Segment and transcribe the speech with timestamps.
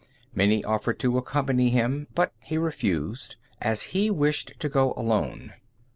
[0.33, 5.53] Many offered to accompany him, but he refused, as he wished to go alone.